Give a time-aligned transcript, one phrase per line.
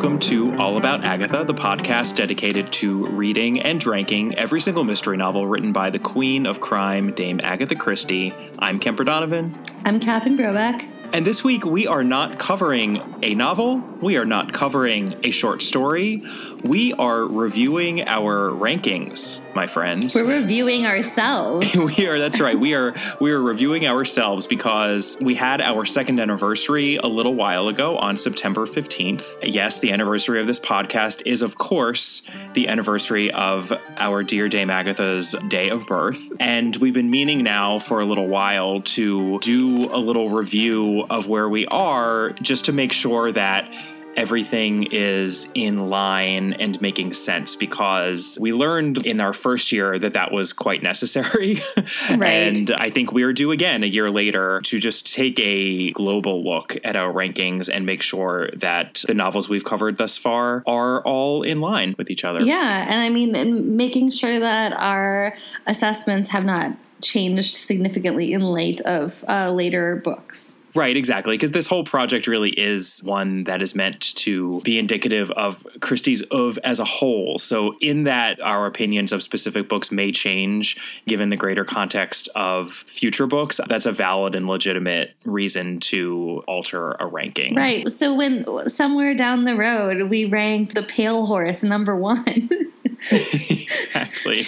[0.00, 5.18] Welcome to All About Agatha, the podcast dedicated to reading and ranking every single mystery
[5.18, 8.32] novel written by the queen of crime, Dame Agatha Christie.
[8.58, 9.54] I'm Kemper Donovan.
[9.84, 10.90] I'm Catherine Brobeck.
[11.12, 13.76] And this week, we are not covering a novel.
[14.00, 16.24] We are not covering a short story.
[16.64, 20.14] We are reviewing our rankings, my friends.
[20.14, 21.74] We're reviewing ourselves.
[21.96, 22.18] we are.
[22.18, 22.58] That's right.
[22.58, 22.94] We are.
[23.20, 28.16] We are reviewing ourselves because we had our second anniversary a little while ago on
[28.16, 29.36] September fifteenth.
[29.42, 32.22] Yes, the anniversary of this podcast is, of course,
[32.54, 37.78] the anniversary of our dear Dame Agatha's day of birth, and we've been meaning now
[37.78, 42.72] for a little while to do a little review of where we are just to
[42.72, 43.72] make sure that
[44.16, 50.14] everything is in line and making sense because we learned in our first year that
[50.14, 51.60] that was quite necessary.
[52.10, 52.28] Right.
[52.28, 56.42] and I think we are due again a year later to just take a global
[56.44, 61.02] look at our rankings and make sure that the novels we've covered thus far are
[61.02, 62.40] all in line with each other.
[62.40, 65.34] Yeah, and I mean, and making sure that our
[65.66, 70.56] assessments have not changed significantly in light of uh, later books.
[70.74, 71.36] Right, exactly.
[71.36, 76.22] Because this whole project really is one that is meant to be indicative of Christie's
[76.30, 77.38] of as a whole.
[77.38, 80.76] So, in that, our opinions of specific books may change
[81.06, 83.60] given the greater context of future books.
[83.68, 87.54] That's a valid and legitimate reason to alter a ranking.
[87.54, 87.90] Right.
[87.90, 92.48] So, when somewhere down the road we rank the Pale Horse number one.
[93.10, 94.44] exactly.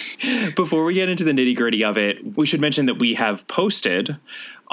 [0.55, 3.47] Before we get into the nitty gritty of it, we should mention that we have
[3.47, 4.17] posted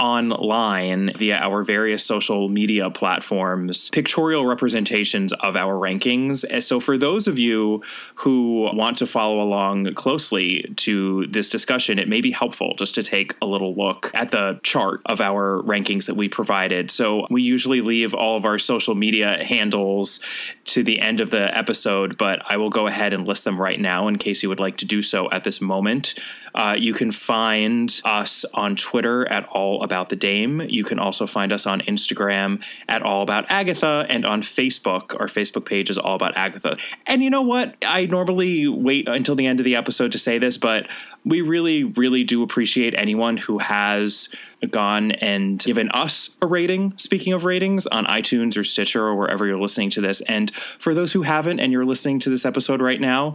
[0.01, 6.45] online via our various social media platforms pictorial representations of our rankings.
[6.63, 7.83] So, for those of you
[8.17, 13.03] who want to follow along closely to this discussion, it may be helpful just to
[13.03, 16.91] take a little look at the chart of our rankings that we provided.
[16.91, 20.21] So, we usually leave all of our social media handles
[20.65, 23.81] to the end of the episode, but I will go ahead and list them right
[23.81, 26.15] now in case you would like to do so at this moment.
[26.55, 30.61] Uh, you can find us on Twitter at All About the Dame.
[30.61, 35.27] You can also find us on Instagram at All About Agatha, and on Facebook, our
[35.27, 36.77] Facebook page is All About Agatha.
[37.09, 37.75] And you know what?
[37.85, 40.89] I normally wait until the end of the episode to say this, but
[41.25, 44.29] we really, really do appreciate anyone who has
[44.71, 46.97] gone and given us a rating.
[46.97, 50.21] Speaking of ratings, on iTunes or Stitcher or wherever you're listening to this.
[50.23, 53.35] And for those who haven't and you're listening to this episode right now,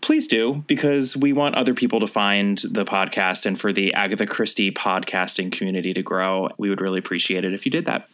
[0.00, 4.26] please do because we want other people to find the podcast and for the Agatha
[4.26, 6.48] Christie podcasting community to grow.
[6.58, 8.08] We would really appreciate it if you did that.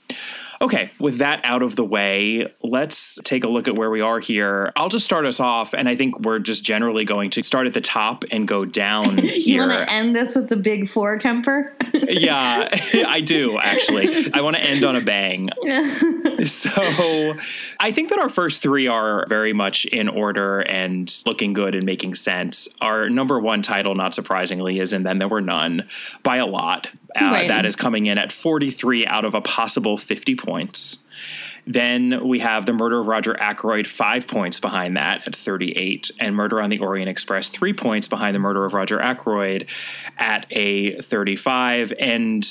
[0.61, 4.21] Okay, with that out of the way, let's take a look at where we are
[4.21, 4.73] here.
[4.77, 7.75] I'll just start us off, and I think we're just generally going to start at
[7.75, 11.77] the top and go down you want to end this with the big four, Kemper?
[11.93, 12.69] yeah,
[13.07, 14.33] I do actually.
[14.33, 15.49] I want to end on a bang.
[16.45, 17.35] so
[17.81, 21.85] I think that our first three are very much in order and looking good and
[21.85, 22.69] making sense.
[22.81, 25.89] Our number one title, not surprisingly, is And Then There Were None
[26.23, 26.89] by a lot.
[27.15, 27.49] Uh, Right.
[27.49, 30.99] That is coming in at 43 out of a possible 50 points.
[31.67, 36.37] Then we have The Murder of Roger Ackroyd, five points behind that at 38, and
[36.37, 39.67] Murder on the Orient Express, three points behind The Murder of Roger Ackroyd
[40.19, 41.93] at a 35.
[41.99, 42.45] And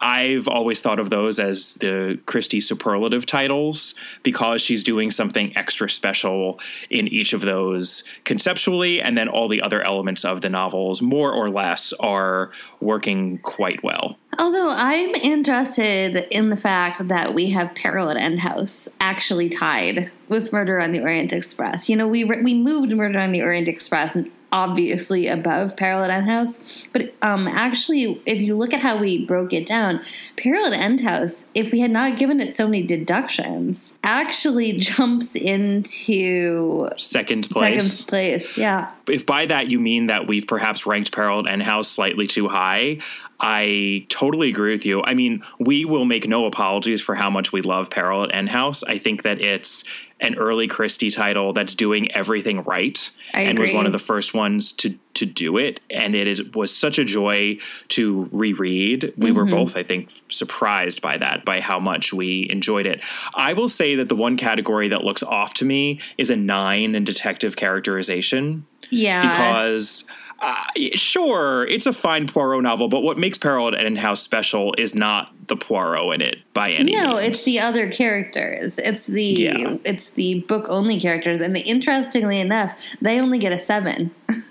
[0.00, 5.88] I've always thought of those as the Christie superlative titles because she's doing something extra
[5.88, 11.00] special in each of those conceptually, and then all the other elements of the novels,
[11.00, 14.18] more or less, are working quite well.
[14.38, 20.10] Although I'm interested in the fact that we have Peril at End House actually tied
[20.28, 21.88] with Murder on the Orient Express.
[21.88, 24.16] You know, we we moved Murder on the Orient Express
[24.52, 26.58] obviously above Peril at End House,
[26.92, 30.00] but um, actually, if you look at how we broke it down,
[30.36, 35.34] Peril at End House, if we had not given it so many deductions, actually jumps
[35.34, 37.92] into Second place.
[37.98, 38.56] second place.
[38.56, 38.90] Yeah.
[39.08, 42.98] if by that you mean that we've perhaps ranked Peril and House slightly too high,
[43.38, 45.02] I totally agree with you.
[45.04, 48.48] I mean, we will make no apologies for how much we love Peril at End
[48.48, 48.82] House.
[48.84, 49.84] I think that it's
[50.20, 54.32] an early Christie title that's doing everything right I and was one of the first
[54.32, 57.58] ones to to do it and it is was such a joy
[57.88, 59.12] to reread.
[59.16, 59.54] We were mm-hmm.
[59.54, 63.04] both I think surprised by that by how much we enjoyed it.
[63.34, 66.94] I will say that the one category that looks off to me is a 9
[66.94, 69.22] in detective characterization Yeah.
[69.22, 70.04] because
[70.40, 74.94] uh, sure, it's a fine Poirot novel, but what makes Peril and House special is
[74.94, 77.02] not the Poirot in it by any means.
[77.02, 77.28] no, means.
[77.28, 78.78] it's the other characters.
[78.78, 79.76] It's the Yeah.
[79.84, 84.14] it's the book only characters, and the, interestingly enough, they only get a seven.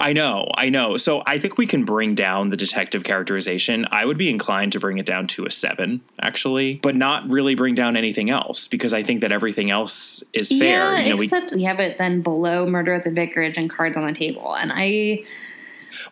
[0.00, 0.96] I know, I know.
[0.96, 3.86] So I think we can bring down the detective characterization.
[3.90, 7.54] I would be inclined to bring it down to a seven, actually, but not really
[7.54, 10.94] bring down anything else because I think that everything else is fair.
[10.94, 13.68] Yeah, you know, we, except we have it then below Murder at the Vicarage and
[13.68, 15.24] Cards on the Table, and I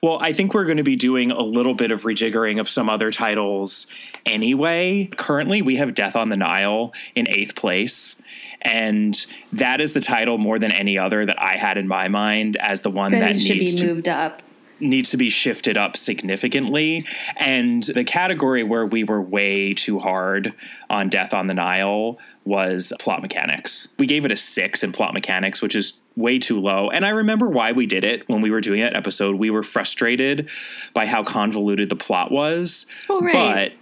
[0.03, 2.89] Well, I think we're going to be doing a little bit of rejiggering of some
[2.89, 3.87] other titles
[4.25, 5.09] anyway.
[5.17, 8.21] Currently, we have Death on the Nile in eighth place.
[8.67, 12.57] And that is the title more than any other that I had in my mind
[12.57, 14.43] as the one that that it should needs be to moved up.
[14.81, 17.07] needs to be shifted up significantly.
[17.37, 20.53] And the category where we were way too hard
[20.91, 23.89] on Death on the Nile was plot mechanics.
[23.99, 26.91] We gave it a six in plot mechanics, which is way too low.
[26.91, 29.37] And I remember why we did it when we were doing that episode.
[29.37, 30.49] We were frustrated
[30.95, 32.87] by how convoluted the plot was.
[33.09, 33.33] Oh, right.
[33.33, 33.73] But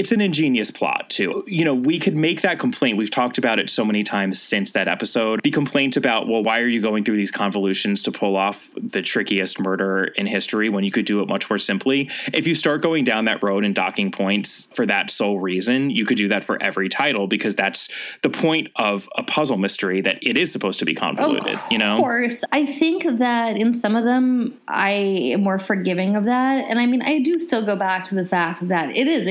[0.00, 1.44] it's an ingenious plot too.
[1.46, 2.96] You know, we could make that complaint.
[2.96, 5.42] We've talked about it so many times since that episode.
[5.42, 9.02] The complaint about, well, why are you going through these convolutions to pull off the
[9.02, 12.08] trickiest murder in history when you could do it much more simply?
[12.32, 16.06] If you start going down that road and docking points for that sole reason, you
[16.06, 17.90] could do that for every title because that's
[18.22, 21.96] the point of a puzzle mystery that it is supposed to be convoluted, you know?
[21.96, 22.42] Of course.
[22.52, 26.64] I think that in some of them, I am more forgiving of that.
[26.70, 29.26] And I mean, I do still go back to the fact that it is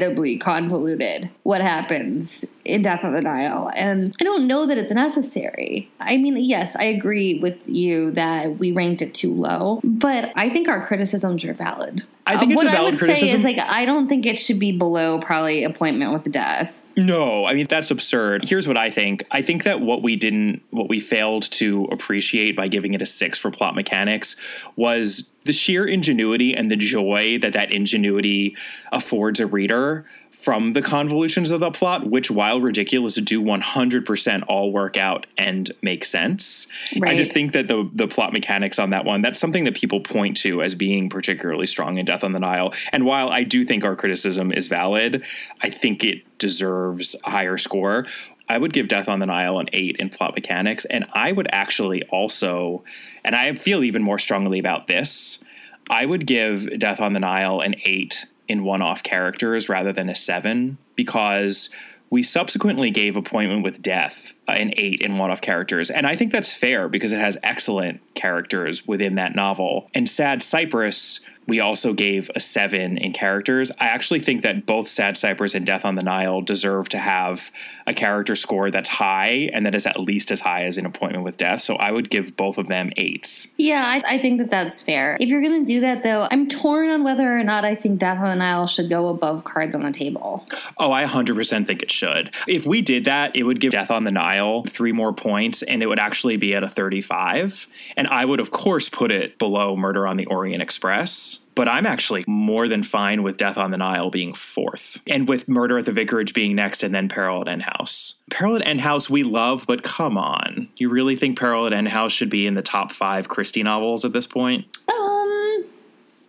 [0.00, 3.70] incredibly convoluted what happens in Death on the Nile.
[3.74, 5.90] And I don't know that it's necessary.
[6.00, 10.48] I mean, yes, I agree with you that we ranked it too low, but I
[10.50, 12.04] think our criticisms are valid.
[12.26, 13.28] I think Uh, it's what a valid I would criticism.
[13.28, 16.79] say is like I don't think it should be below probably appointment with death.
[16.96, 18.48] No, I mean that's absurd.
[18.48, 19.24] Here's what I think.
[19.30, 23.06] I think that what we didn't what we failed to appreciate by giving it a
[23.06, 24.36] 6 for plot mechanics
[24.76, 28.56] was the sheer ingenuity and the joy that that ingenuity
[28.92, 30.04] affords a reader
[30.40, 35.70] from the convolutions of the plot, which while ridiculous do 100% all work out and
[35.82, 36.66] make sense.
[37.02, 40.00] I just think that the the plot mechanics on that one, that's something that people
[40.00, 42.72] point to as being particularly strong in Death on the Nile.
[42.90, 45.24] And while I do think our criticism is valid,
[45.60, 48.06] I think it deserves a higher score.
[48.48, 51.48] I would give Death on the Nile an eight in plot mechanics, and I would
[51.52, 52.82] actually also,
[53.24, 55.44] and I feel even more strongly about this.
[55.90, 60.14] I would give Death on the Nile an eight in one-off characters rather than a
[60.14, 61.70] seven because
[62.10, 66.32] we subsequently gave Appointment with Death uh, an eight in one-off characters, and I think
[66.32, 69.88] that's fair because it has excellent characters within that novel.
[69.94, 71.20] And Sad Cypress,
[71.50, 73.72] we also gave a seven in characters.
[73.80, 77.50] I actually think that both Sad Cypress and Death on the Nile deserve to have
[77.88, 81.24] a character score that's high and that is at least as high as an Appointment
[81.24, 81.60] with Death.
[81.60, 83.48] So I would give both of them eights.
[83.56, 85.16] Yeah, I, I think that that's fair.
[85.18, 87.98] If you're going to do that, though, I'm torn on whether or not I think
[87.98, 90.46] Death on the Nile should go above Cards on the Table.
[90.78, 92.32] Oh, I 100% think it should.
[92.46, 95.82] If we did that, it would give Death on the Nile three more points and
[95.82, 97.66] it would actually be at a 35.
[97.96, 101.39] And I would, of course, put it below Murder on the Orient Express.
[101.54, 105.48] But I'm actually more than fine with Death on the Nile being fourth, and with
[105.48, 108.14] Murder at the Vicarage being next, and then Peril at End House.
[108.30, 110.68] Peril at End House we love, but come on.
[110.76, 114.04] You really think Peril at End House should be in the top five Christie novels
[114.04, 114.66] at this point?
[114.88, 115.64] Um,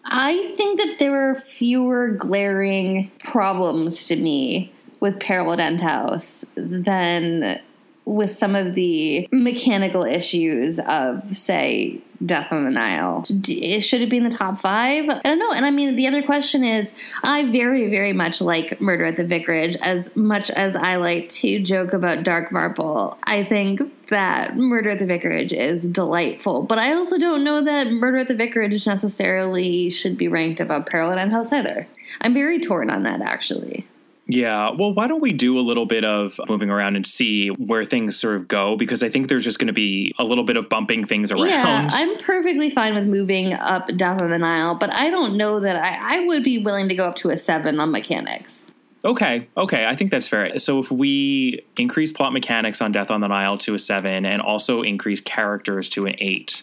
[0.06, 6.44] I think that there are fewer glaring problems to me with Peril at End House
[6.56, 7.60] than
[8.05, 13.25] with some of the mechanical issues of, say, Death on the Nile.
[13.25, 15.10] Should it be in the top five?
[15.10, 15.51] I don't know.
[15.53, 16.93] And I mean, the other question is
[17.24, 21.62] I very, very much like Murder at the Vicarage as much as I like to
[21.63, 23.17] joke about Dark Marple.
[23.24, 27.88] I think that Murder at the Vicarage is delightful, but I also don't know that
[27.91, 31.88] Murder at the Vicarage necessarily should be ranked above End House either.
[32.22, 33.88] I'm very torn on that, actually.
[34.32, 37.84] Yeah, well, why don't we do a little bit of moving around and see where
[37.84, 38.78] things sort of go?
[38.78, 41.50] Because I think there's just going to be a little bit of bumping things around.
[41.50, 45.60] Yeah, I'm perfectly fine with moving up Death on the Nile, but I don't know
[45.60, 48.66] that I, I would be willing to go up to a seven on mechanics.
[49.04, 50.58] Okay, okay, I think that's fair.
[50.60, 54.42] So if we increase plot mechanics on Death on the Nile to a seven and
[54.42, 56.62] also increase characters to an eight,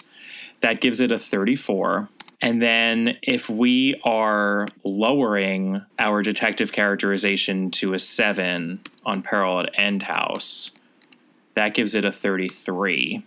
[0.61, 2.09] that gives it a 34.
[2.41, 9.71] And then if we are lowering our detective characterization to a seven on Peril at
[9.75, 10.71] End House,
[11.55, 13.25] that gives it a 33.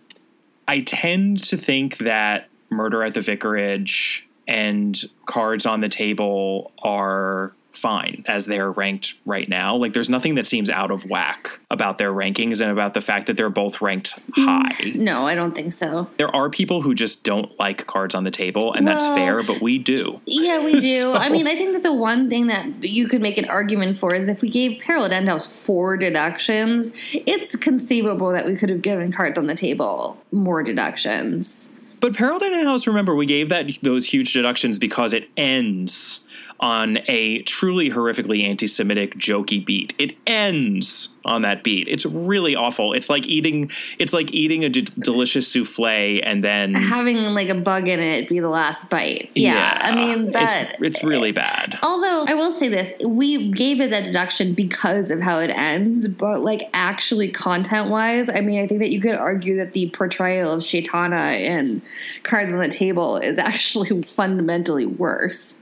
[0.68, 7.53] I tend to think that Murder at the Vicarage and Cards on the Table are
[7.74, 9.75] fine as they're ranked right now.
[9.75, 13.28] Like there's nothing that seems out of whack about their rankings and about the fact
[13.28, 14.92] that they're both ranked mm, high.
[14.96, 16.10] No, I don't think so.
[16.18, 19.62] There are people who just don't like cards on the table and that's fair, but
[19.62, 20.22] we do.
[20.25, 20.82] Yeah, we do.
[21.01, 23.98] So- I mean, I think that the one thing that you could make an argument
[23.98, 28.82] for is if we gave at Endhouse four deductions, it's conceivable that we could have
[28.82, 31.70] given cards on the table more deductions.
[32.01, 36.22] But Paradise House, remember, we gave that those huge deductions because it ends
[36.60, 39.94] on a truly horrifically anti-Semitic jokey beat.
[39.98, 41.88] It ends on that beat.
[41.88, 42.94] It's really awful.
[42.94, 43.72] It's like eating.
[44.00, 46.74] It's like eating a d- delicious souffle and then.
[46.74, 49.30] Having like a bug in it be the last bite.
[49.34, 50.72] Yeah, I mean that.
[50.72, 51.80] It's, it's really bad.
[51.84, 56.08] Although I will say this, we gave it that deduction because of how it ends,
[56.08, 59.90] but like actually content wise, I mean, I think that you could argue that the
[59.92, 61.82] portrayal of Shaitana in
[62.24, 65.56] Cards on the Table is actually fundamentally worse.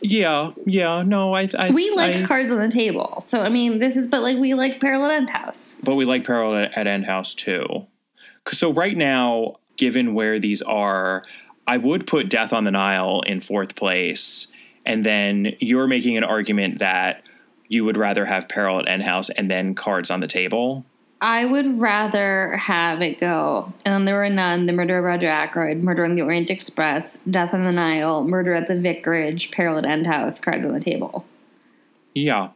[0.00, 1.02] Yeah, yeah.
[1.02, 1.48] No, I.
[1.58, 4.38] I We like I- Cards on the Table, so I mean, this is, but like
[4.38, 5.76] we like Peril at End House.
[5.82, 7.86] but we like Peril at, at End House too.
[8.52, 11.24] So right now, given where these are,
[11.66, 14.46] I would put Death on the Nile in fourth place,
[14.84, 17.22] and then you're making an argument that
[17.68, 20.84] you would rather have Peril at End House and then Cards on the Table.
[21.20, 23.72] I would rather have it go.
[23.84, 27.18] And then there were none: The Murder of Roger Ackroyd, Murder on the Orient Express,
[27.30, 30.80] Death on the Nile, Murder at the Vicarage, Peril at End House, Cards on the
[30.80, 31.24] Table.
[32.14, 32.50] Yeah,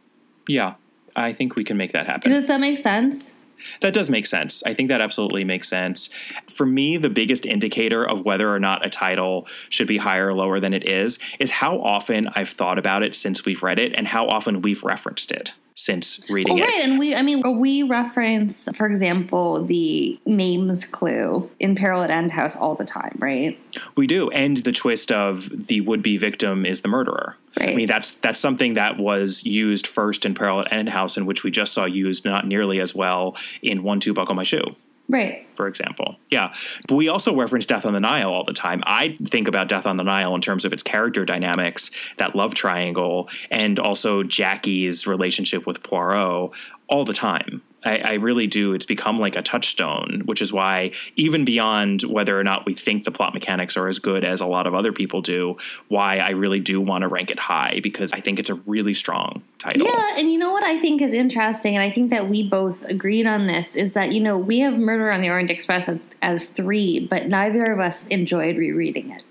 [0.47, 0.75] yeah.
[1.15, 2.31] I think we can make that happen.
[2.31, 3.33] Does that make sense?
[3.81, 4.63] That does make sense.
[4.65, 6.09] I think that absolutely makes sense.
[6.49, 10.33] For me, the biggest indicator of whether or not a title should be higher or
[10.33, 13.93] lower than it is is how often I've thought about it since we've read it
[13.95, 16.67] and how often we've referenced it since reading Oh, it.
[16.67, 22.09] right, and we, I mean, we reference, for example, the names clue in Peril at
[22.11, 23.57] End House all the time, right?
[23.95, 27.37] We do, and the twist of the would-be victim is the murderer.
[27.59, 31.27] I mean, that's that's something that was used first in Peril at End House, and
[31.27, 34.63] which we just saw used not nearly as well in One Two Buckle My Shoe.
[35.11, 35.45] Right.
[35.53, 36.15] for example.
[36.29, 36.53] Yeah.
[36.87, 38.81] But we also reference Death on the Nile all the time.
[38.85, 42.53] I think about Death on the Nile in terms of its character dynamics, that love
[42.53, 46.51] triangle, and also Jackie's relationship with Poirot
[46.87, 47.61] all the time.
[47.83, 48.73] I, I really do.
[48.73, 53.05] It's become like a touchstone, which is why, even beyond whether or not we think
[53.05, 55.57] the plot mechanics are as good as a lot of other people do,
[55.87, 58.93] why I really do want to rank it high because I think it's a really
[58.93, 59.87] strong title.
[59.87, 62.83] Yeah, and you know what I think is interesting, and I think that we both
[62.85, 65.99] agreed on this, is that, you know, we have Murder on the Orient Express as,
[66.21, 69.23] as three, but neither of us enjoyed rereading it.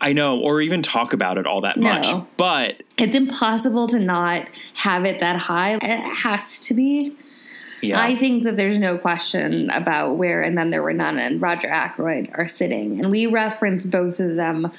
[0.00, 1.94] I know, or even talk about it all that No.
[1.94, 2.06] much.
[2.36, 5.74] But It's impossible to not have it that high.
[5.76, 7.12] It has to be.
[7.82, 8.02] Yeah.
[8.02, 11.68] I think that there's no question about where and then there were none and Roger
[11.68, 13.00] Ackroyd are sitting.
[13.00, 14.70] And we reference both of them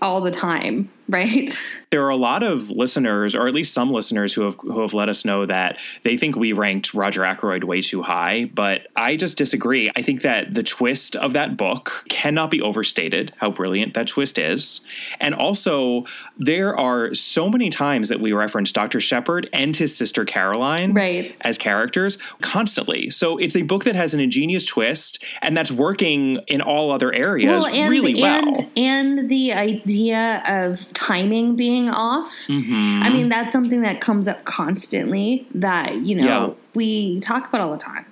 [0.00, 1.56] all the time, right?
[1.90, 4.94] there are a lot of listeners, or at least some listeners, who have who have
[4.94, 8.50] let us know that they think we ranked Roger Ackroyd way too high.
[8.54, 9.90] But I just disagree.
[9.94, 13.32] I think that the twist of that book cannot be overstated.
[13.38, 14.80] How brilliant that twist is,
[15.20, 16.04] and also
[16.38, 19.00] there are so many times that we reference Dr.
[19.00, 21.36] Sheppard and his sister Caroline Right.
[21.42, 23.10] as characters constantly.
[23.10, 27.12] So it's a book that has an ingenious twist, and that's working in all other
[27.12, 28.44] areas and, really well.
[28.76, 32.30] and and the idea of timing being off.
[32.48, 33.04] Mhm.
[33.04, 36.50] I mean, that's something that comes up constantly that, you know, Yeah.
[36.74, 38.04] we talk about all the time.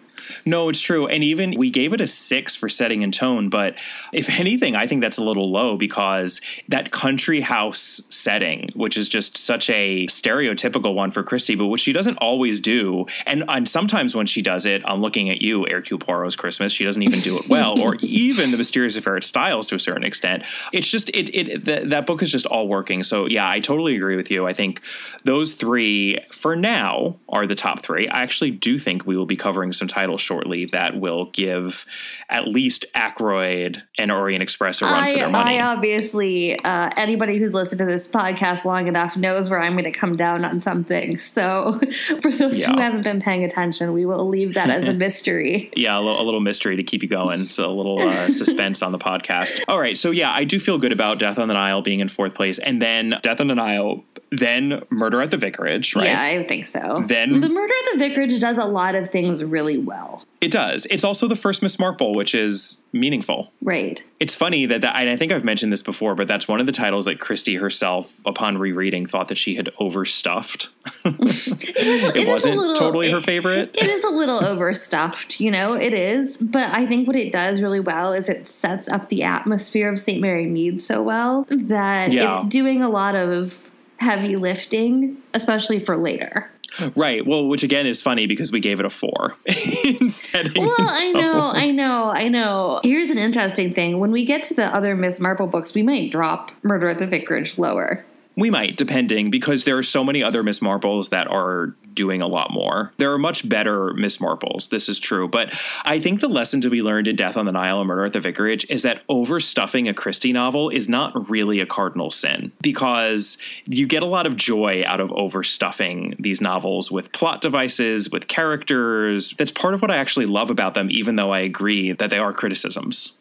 [0.45, 1.07] No, it's true.
[1.07, 3.49] And even we gave it a six for setting and tone.
[3.49, 3.77] But
[4.13, 9.09] if anything, I think that's a little low because that country house setting, which is
[9.09, 13.07] just such a stereotypical one for Christie, but which she doesn't always do.
[13.27, 16.85] And, and sometimes when she does it, I'm looking at you, Hercule Poirot's Christmas, she
[16.85, 20.05] doesn't even do it well, or even The Mysterious Affair at Styles to a certain
[20.05, 20.43] extent.
[20.73, 23.03] It's just, it, it th- that book is just all working.
[23.03, 24.47] So yeah, I totally agree with you.
[24.47, 24.81] I think
[25.25, 28.09] those three, for now, are the top three.
[28.09, 31.85] I actually do think we will be covering some titles shortly that will give
[32.29, 35.59] at least Ackroyd and Orient Express a run I, for their money.
[35.59, 39.85] I obviously, uh, anybody who's listened to this podcast long enough knows where I'm going
[39.85, 41.19] to come down on something.
[41.19, 41.81] So,
[42.23, 42.73] for those Yeah.
[42.73, 45.71] who haven't been paying attention, we will leave that as a mystery.
[45.77, 47.49] yeah, a, li- a little mystery to keep you going.
[47.49, 49.61] So a little uh, suspense on the podcast.
[49.69, 49.97] All right.
[49.97, 52.59] So yeah, I do feel good about Death on the Nile being in fourth place,
[52.59, 56.07] and then Death on the Nile, then Murder at the Vicarage, right?
[56.07, 57.03] Yeah, I think so.
[57.07, 60.10] Then- the Murder at the Vicarage does a lot of things really well.
[60.11, 60.25] Well.
[60.41, 60.87] It does.
[60.91, 63.53] It's also the first Miss Marple, which is meaningful.
[63.61, 64.03] Right.
[64.19, 66.67] It's funny that, that and I think I've mentioned this before, but that's one of
[66.67, 70.71] the titles that Christie herself, upon rereading, thought that she had overstuffed.
[71.05, 73.71] it, it wasn't little, totally her favorite.
[73.75, 76.39] It is a little overstuffed, you know, it is.
[76.39, 79.99] But I think what it does really well is it sets up the atmosphere of
[79.99, 80.21] St.
[80.21, 82.41] Mary Mead so well that Yeah.
[82.41, 83.70] it's doing a lot of
[84.01, 86.51] heavy lifting, especially for later.
[86.95, 87.27] right.
[87.27, 89.37] Well, which again is funny because we gave it a four
[89.85, 90.65] in setting.
[90.65, 91.51] Well, I know.
[91.53, 92.81] I know, I know.
[92.83, 93.99] Here's an interesting thing.
[93.99, 97.07] When we get to the other Miss Marple books, we might drop Murder at the
[97.07, 98.05] Vicarage lower.
[98.41, 102.27] We might, depending, because there are so many other Miss Marples that are doing a
[102.27, 102.91] lot more.
[102.97, 104.71] There are much better Miss Marples.
[104.71, 105.29] This is true.
[105.29, 105.53] But
[105.85, 108.15] I think the lesson to be learned in Death on the Nile and Murder at
[108.15, 113.37] the Vicarage is that overstuffing a Christie novel is not really a cardinal sin because
[113.67, 118.27] you get a lot of joy out of overstuffing these novels with plot devices, with
[118.27, 119.35] characters.
[119.37, 122.19] That's part of what I actually love about them, even though I agree that they
[122.19, 123.13] are criticisms.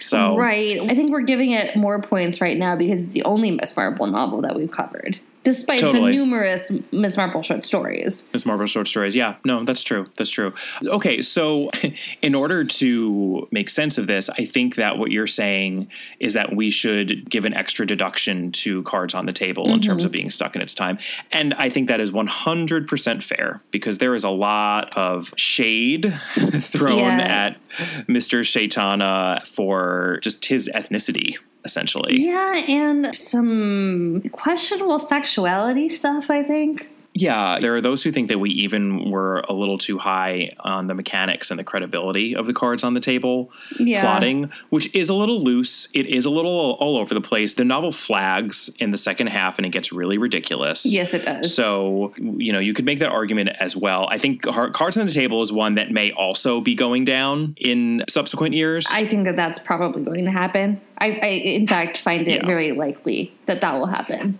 [0.00, 0.80] So, Right.
[0.80, 4.06] I think we're giving it more points right now because it's the only Miss Marple
[4.06, 6.12] novel that we've covered, despite Totally.
[6.12, 8.26] the numerous Miss Marple short stories.
[8.32, 9.14] Miss Marvel short stories.
[9.14, 10.06] Yeah, no, that's true.
[10.16, 10.52] That's true.
[10.84, 11.70] Okay, so
[12.22, 15.88] in order to make sense of this, I think that what you're saying
[16.20, 20.02] is that we should give an extra deduction to cards on the table in terms
[20.02, 20.06] mm-hmm.
[20.06, 20.98] of being stuck in its time.
[21.30, 26.18] And I think that is 100% fair because there is a lot of shade
[26.60, 27.46] thrown Yeah.
[27.46, 27.56] at
[28.06, 28.40] Mr.
[28.42, 32.20] Shaitana for just his ethnicity, essentially.
[32.20, 36.88] Yeah, and some questionable sexuality stuff, I think.
[37.14, 40.86] Yeah, there are those who think that we even were a little too high on
[40.86, 44.00] the mechanics and the credibility of the cards on the table Yeah.
[44.00, 45.88] plotting, which is a little loose.
[45.92, 47.52] It is a little all over the place.
[47.54, 50.86] The novel flags in the second half and it gets really ridiculous.
[50.86, 51.54] Yes, it does.
[51.54, 54.06] So, you know, you could make that argument as well.
[54.10, 58.04] I think Cards on the Table is one that may also be going down in
[58.08, 58.86] subsequent years.
[58.90, 60.80] I think that that's probably going to happen.
[60.98, 62.46] I, I in fact, find it Yeah.
[62.46, 64.38] very likely that that will happen.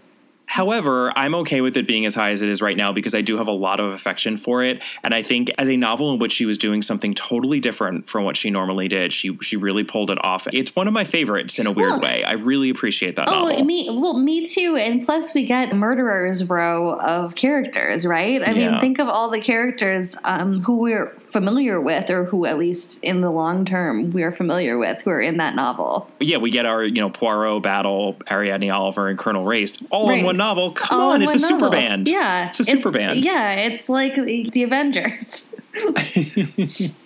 [0.52, 3.22] However, I'm okay with it being as high as it is right now because I
[3.22, 6.18] do have a lot of affection for it, and I think as a novel in
[6.18, 9.82] which she was doing something totally different from what she normally did, she she really
[9.82, 10.46] pulled it off.
[10.52, 12.22] It's one of my favorites in a weird Well- way.
[12.22, 13.64] I really appreciate that Oh, novel.
[13.64, 14.76] me well, me too.
[14.76, 18.46] And plus, we get murderers row of characters, right?
[18.46, 18.72] I Yeah.
[18.72, 22.98] mean, think of all the characters um, who we're familiar with, or who at least
[23.02, 26.08] in the long term we are familiar with, who are in that novel.
[26.20, 30.24] yeah, we get our you know Poirot Battle, Ariadne Oliver, and Colonel Race all in
[30.24, 30.72] one novel.
[30.72, 32.08] Come All on, it's a one super band.
[32.08, 33.24] Yeah, it's a super band.
[33.24, 35.46] Yeah, it's like the, the Avengers.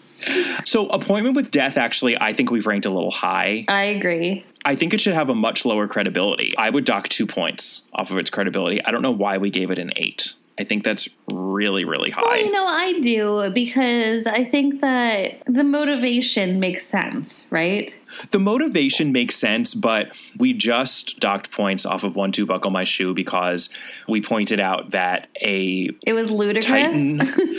[0.64, 3.64] So, Appointment with Death, actually, I think we've ranked a little high.
[3.68, 4.44] I agree.
[4.64, 6.57] I think it should have a much lower credibility.
[6.59, 8.83] I would dock two points off of its credibility.
[8.85, 10.33] I don't know why we gave it an eight.
[10.59, 12.23] I think that's really, really high.
[12.23, 17.95] Well, you know, I do because I think that the motivation makes sense, right?
[18.31, 22.85] The motivation makes sense, but we just docked points off of one two buckle my
[22.85, 23.68] shoe because
[24.09, 26.66] we pointed out that a It was ludicrous.
[26.66, 27.18] titan,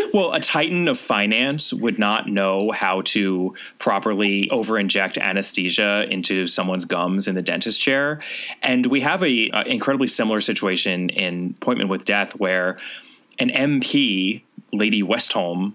[0.13, 6.85] well, a titan of finance would not know how to properly over-inject anesthesia into someone's
[6.85, 8.19] gums in the dentist chair,
[8.61, 12.77] and we have a, a incredibly similar situation in Appointment with Death where
[13.39, 14.41] an MP,
[14.73, 15.73] Lady Westholme,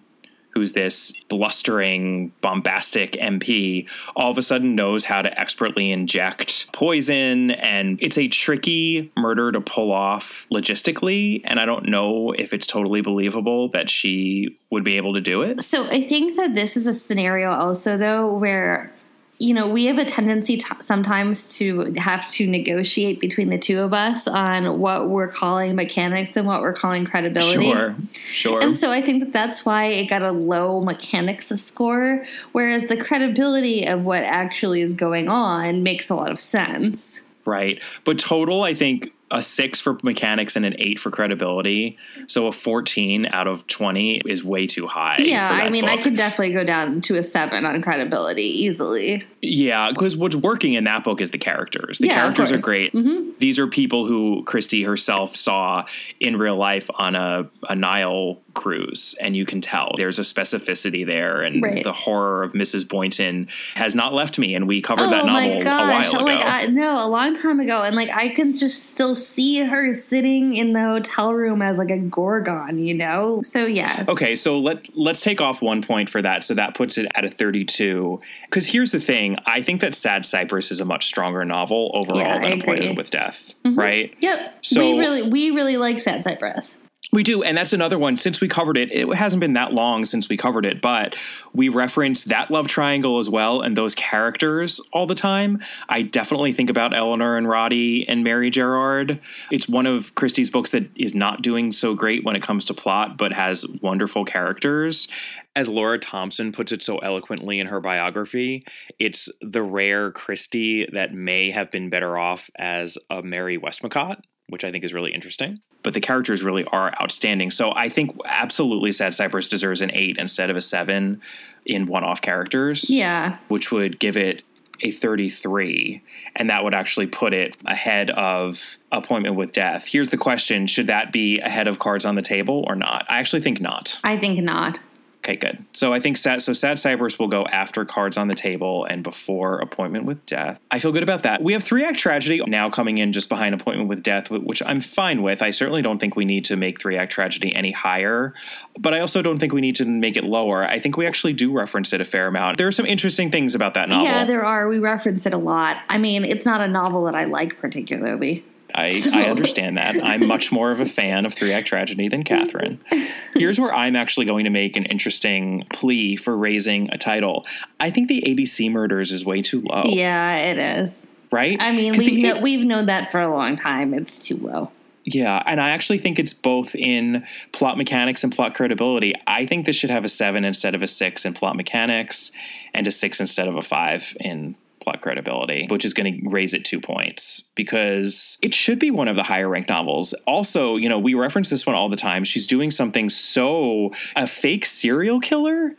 [0.52, 7.50] who's this blustering, bombastic MP, all of a sudden knows how to expertly inject poison.
[7.52, 11.40] And it's a tricky murder to pull off logistically.
[11.44, 15.42] And I don't know if it's totally believable that she would be able to do
[15.42, 15.62] it.
[15.62, 18.92] So I think that this is a scenario also though where
[19.42, 23.80] you know we have a tendency to sometimes to have to negotiate between the two
[23.80, 27.72] of us on what we're calling mechanics and what we're calling credibility.
[27.72, 27.96] Sure,
[28.30, 28.62] sure.
[28.62, 32.96] And so I think that that's why it got a low mechanics score, whereas the
[32.96, 37.20] credibility of what actually is going on makes a lot of sense.
[37.44, 37.82] Right.
[38.04, 41.96] But total, I think a six for mechanics and an eight for credibility.
[42.28, 45.16] So a 14 out of 20 is way too high.
[45.18, 49.24] Yeah, I mean, I could definitely go down to a seven on credibility easily.
[49.40, 51.98] Yeah, because what's working in that book is the characters.
[51.98, 52.90] The Yeah, characters are course.
[52.90, 53.08] Mm-hmm.
[53.08, 53.40] great.
[53.40, 55.86] These are people who Christie herself saw
[56.20, 61.06] in real life on a, a Nile cruise, and you can tell there's a specificity
[61.06, 61.82] there, and Right.
[61.82, 62.86] the horror of Mrs.
[62.88, 64.54] Boynton has not left me.
[64.54, 66.08] And we covered that oh novel my gosh!
[66.08, 66.34] a while ago.
[66.36, 69.92] Like I, no, a long time ago, and like I can just still see her
[69.92, 73.42] sitting in the hotel room as like a gorgon, you know.
[73.44, 76.44] So yeah, Okay, so let let's take off one point for that.
[76.44, 78.20] So that puts it at a 32.
[78.46, 82.18] Because here's the thing: I think that Sad Cypress is a much stronger novel overall
[82.18, 82.60] Yeah, than.
[82.62, 83.78] Appointment with Death, mm-hmm.
[83.78, 84.14] right?
[84.20, 84.58] yep.
[84.62, 86.78] So- we really, we really like Sad Cypress.
[87.14, 88.16] We do, and that's another one.
[88.16, 91.14] Since we covered it, it hasn't been that long since we covered it, but
[91.52, 95.60] we reference that love triangle as well and those characters all the time.
[95.90, 99.20] I definitely think about Eleanor and Roddy and Mary Gerard.
[99.50, 102.74] It's one of Christie's books that is not doing so great when it comes to
[102.74, 105.06] plot, but has wonderful characters.
[105.54, 108.64] As Laura Thompson puts it so eloquently in her biography,
[108.98, 114.22] it's the rare Christie that may have been better off as a Mary Westmacott
[114.52, 115.60] which I think is really interesting.
[115.82, 117.50] But the characters really are outstanding.
[117.50, 121.20] So I think absolutely Sad Cypress deserves an eight instead of a seven
[121.66, 122.88] in one off characters.
[122.88, 123.38] Yeah.
[123.48, 124.42] Which would give it
[124.82, 126.02] a 33
[126.34, 130.88] and that would actually put it ahead of appointment with death here's the question should
[130.88, 134.16] that be ahead of cards on the table or not i actually think not i
[134.16, 134.80] think not
[135.24, 135.64] Okay, good.
[135.72, 139.04] So I think sad, so Sad Cypress will go after Cards on the Table and
[139.04, 140.58] before Appointment with Death.
[140.68, 141.40] I feel good about that.
[141.40, 144.80] We have Three Act Tragedy now coming in just behind Appointment with Death, which I'm
[144.80, 145.40] fine with.
[145.40, 148.34] I certainly don't think we need to make Three Act Tragedy any higher,
[148.76, 150.64] but I also don't think we need to make it lower.
[150.64, 152.58] I think we actually do reference it a fair amount.
[152.58, 154.04] There are some interesting things about that novel.
[154.04, 154.66] Yeah, there are.
[154.66, 155.76] We reference it a lot.
[155.88, 158.44] I mean, it's not a novel that I like particularly.
[158.74, 159.96] I, I understand that.
[160.02, 162.80] I'm much more of a fan of Three Act Tragedy than Catherine.
[163.34, 167.46] Here's where I'm actually going to make an interesting plea for raising a title.
[167.80, 169.82] I think the ABC Murders is way too low.
[169.84, 171.06] Yeah, it is.
[171.30, 171.60] Right?
[171.62, 173.94] I mean, we've, the, we've known that for a long time.
[173.94, 174.70] It's too low.
[175.04, 179.14] Yeah, and I actually think it's both in plot mechanics and plot credibility.
[179.26, 182.30] I think this should have a seven instead of a six in plot mechanics,
[182.72, 186.54] and a six instead of a five in plot credibility, which is going to raise
[186.54, 190.12] it two points because it should be one of the higher ranked novels.
[190.26, 192.24] Also, you know, we reference this one all the time.
[192.24, 195.76] She's doing something so a fake serial killer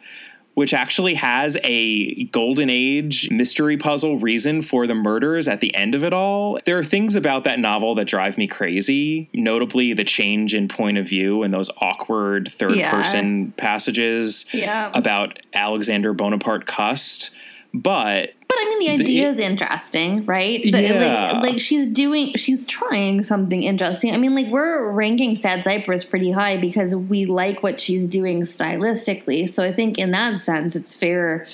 [0.56, 5.96] which actually has a golden age mystery puzzle reason for the murders at the end
[5.96, 6.60] of it all.
[6.66, 10.98] There are things about that novel that drive me crazy, notably the change in point
[10.98, 12.92] of view and those awkward third yeah.
[12.92, 14.92] person passages yeah.
[14.94, 17.32] about Alexander Bonaparte Cust.
[17.74, 20.62] But but I mean, the idea is interesting, right?
[20.62, 21.32] The, yeah.
[21.34, 24.14] Like, like she's doing, she's trying something interesting.
[24.14, 28.44] I mean, like we're ranking Sad Cypress pretty high because we like what she's doing
[28.44, 29.50] stylistically.
[29.50, 31.48] So I think in that sense, it's fair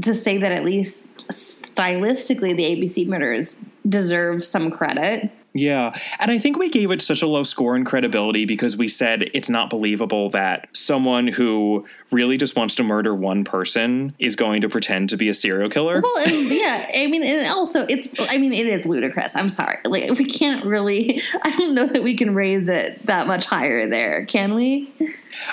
[0.00, 3.56] to say that at least stylistically, the ABC Murders
[3.88, 5.32] deserve some credit.
[5.54, 5.96] Yeah.
[6.18, 9.30] And I think we gave it such a low score in credibility because we said
[9.34, 14.62] it's not believable that someone who really just wants to murder one person is going
[14.62, 16.00] to pretend to be a serial killer.
[16.02, 16.90] Well, and, yeah.
[16.96, 19.36] I mean, and also it's, I mean, it is ludicrous.
[19.36, 19.78] I'm sorry.
[19.84, 23.88] Like, we can't really, I don't know that we can raise it that much higher
[23.88, 24.92] there, can we?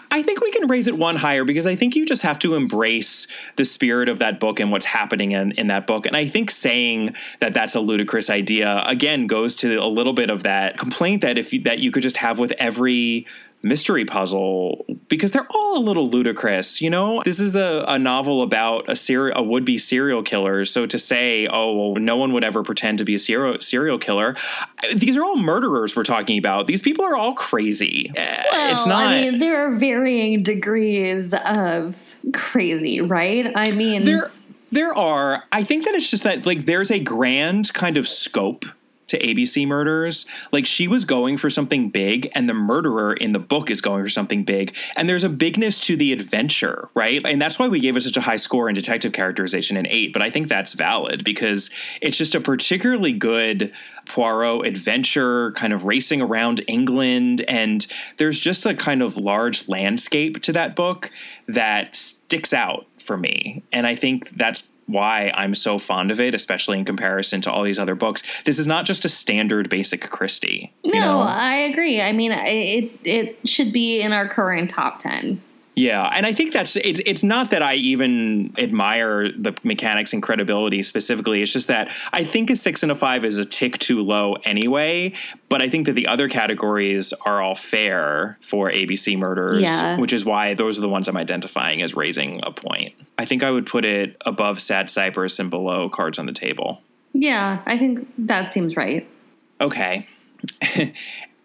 [0.10, 2.56] I think we can raise it one higher because I think you just have to
[2.56, 6.06] embrace the spirit of that book and what's happening in, in that book.
[6.06, 10.44] And I think saying that that's a ludicrous idea again goes to little bit of
[10.44, 13.28] that complaint that if you, that you could just have with every
[13.64, 17.22] mystery puzzle because they're all a little ludicrous, you know?
[17.24, 20.66] This is a, a novel about a ser- a would-be serial killer.
[20.66, 24.00] So to say, oh, well, no one would ever pretend to be a serial serial
[24.00, 24.36] killer,
[24.96, 26.68] these are all murderers we're talking about.
[26.68, 28.12] These people are all crazy.
[28.16, 31.96] Eh, well, it's not I mean, there are varying degrees of
[32.34, 33.52] crazy, right?
[33.56, 34.32] I mean, there
[34.72, 35.44] there are.
[35.52, 38.66] I think that it's just that like there's a grand kind of scope
[39.12, 40.26] to ABC murders.
[40.52, 44.04] Like she was going for something big, and the murderer in the book is going
[44.04, 44.76] for something big.
[44.96, 47.22] And there's a bigness to the adventure, right?
[47.26, 50.14] And that's why we gave it such a high score in detective characterization in eight.
[50.14, 51.70] But I think that's valid because
[52.02, 53.72] it's just a particularly good
[54.08, 57.46] Poirot adventure, kind of racing around England.
[57.48, 57.86] And
[58.18, 61.12] there's just a kind of large landscape to that book
[61.48, 63.64] that sticks out for me.
[63.72, 67.64] And I think that's why I'm so fond of it, especially in comparison to all
[67.64, 68.24] these other books.
[68.46, 70.74] This is not just a standard basic Christie.
[70.84, 71.20] No, know?
[71.20, 72.02] I agree.
[72.02, 75.42] I mean, it it should be in our current top ten.
[75.82, 80.22] Yeah, and I think that's it's it's not that I even admire the mechanics and
[80.22, 81.42] credibility specifically.
[81.42, 84.34] It's just that I think a 6 and a 5 is a tick too low
[84.44, 85.14] anyway,
[85.50, 89.98] but I think that the other categories are all fair for ABC murders, yeah.
[89.98, 92.94] which is why those are the ones I'm identifying as raising a point.
[93.18, 96.84] I think I would put it above Sad Cypress and below Cards on the Table.
[97.14, 99.10] Yeah, I think that seems right.
[99.60, 100.08] Okay.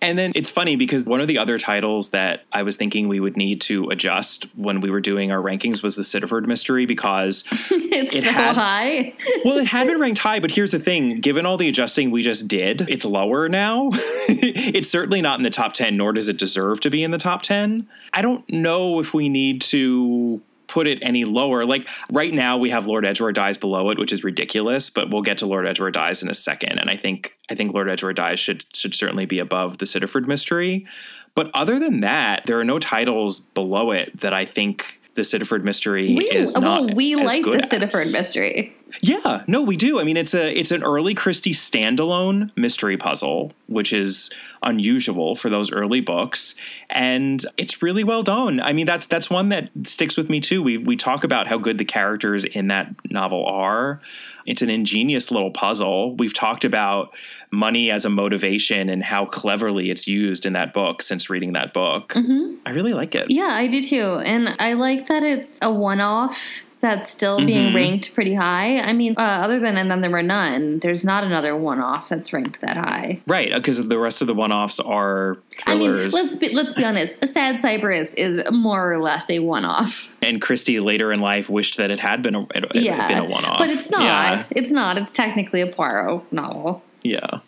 [0.07, 3.19] And then it's funny because one of the other titles that I was thinking we
[3.19, 7.43] would need to adjust when we were doing our rankings was the Sittaford mystery because
[7.51, 9.15] it's it so had, high.
[9.45, 12.23] well, it had been ranked high, but here's the thing: given all the adjusting we
[12.23, 13.91] just did, it's lower now.
[14.29, 17.19] it's certainly not in the top ten, nor does it deserve to be in the
[17.19, 17.89] top ten.
[18.13, 21.65] I don't know if we need to put it any lower.
[21.65, 25.23] Like right now we have Lord Edgware dies below it, which is ridiculous, but we'll
[25.23, 26.79] get to Lord Edgware dies in a second.
[26.79, 30.29] And I think I think Lord Edgware dies should should certainly be above the Sittaford
[30.29, 30.87] mystery.
[31.35, 35.65] But other than that, there are no titles below it that I think the Sittaford
[35.65, 36.95] mystery We, is not.
[36.95, 37.67] we as like the.
[37.67, 38.76] Sittaford mystery.
[39.01, 39.99] Yeah, no, we do.
[40.01, 44.31] I mean, it's a it's an early Christie standalone mystery puzzle, which is
[44.63, 46.55] unusual for those early books,
[46.89, 48.61] and it's really well done.
[48.61, 50.63] I mean, that's that's one that sticks with me too.
[50.63, 54.01] We we talk about how good the characters in that novel are.
[54.47, 56.15] It's an ingenious little puzzle.
[56.15, 57.13] We've talked about
[57.51, 61.73] money as a motivation and how cleverly it's used in that book since reading that
[61.73, 62.13] book.
[62.15, 62.57] Mm-hmm.
[62.65, 63.29] I really like it.
[63.29, 64.21] Yeah, I do too.
[64.25, 67.77] And I like that it's a one off that's still being Mm-hmm.
[67.77, 68.79] ranked pretty high.
[68.79, 72.09] I mean, uh, other than And Then There Were None, there's not another one off
[72.09, 73.21] that's ranked that high.
[73.27, 77.17] Right, because the rest of the one-offs are I mean, let's be, let's be honest.
[77.23, 80.09] A Sad Cypress is more or less a one off.
[80.23, 83.25] and Christie later in life wished that it had been a, it, Yeah, been a
[83.29, 83.59] one-off.
[83.59, 84.03] but it's not.
[84.03, 84.97] Yeah, It's not.
[84.99, 87.39] It's technically a Poirot novel yeah.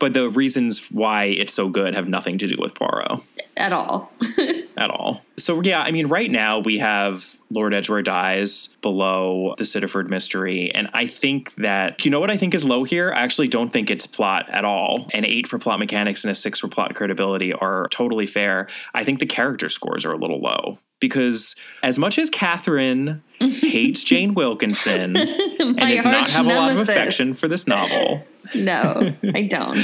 [0.00, 3.20] But the reasons why it's so good have nothing to do with Poirot
[3.56, 4.10] at all.
[4.76, 5.22] at all.
[5.38, 10.70] So yeah, I mean, right now we have Lord Edgware dies below the Sittaford mystery,
[10.74, 13.12] and I think that you know what I think is low here.
[13.12, 15.08] I actually don't think it's plot at all.
[15.12, 18.66] An eight for plot mechanics and a six for plot credibility are totally fair.
[18.94, 24.02] I think the character scores are a little low because as much as Catherine hates
[24.04, 25.16] Jane Wilkinson
[25.60, 28.26] and does not have a lot of affection for this novel.
[28.54, 29.78] No, I don't.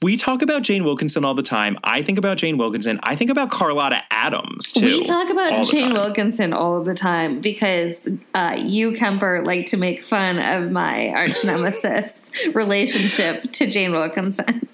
[0.00, 1.76] We talk about Jane Wilkinson all the time.
[1.82, 3.00] I think about Jane Wilkinson.
[3.02, 4.84] I think about Carlotta Adams too.
[4.84, 5.92] We talk about Jane.
[5.92, 11.44] Wilkinson all the time because uh, you, Kemper, like to make fun of my arch
[11.44, 14.68] nemesis relationship to Jane Wilkinson.